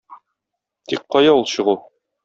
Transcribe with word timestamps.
Тик 0.93 1.05
кая 1.17 1.37
ул 1.37 1.47
чыгу! 1.55 1.81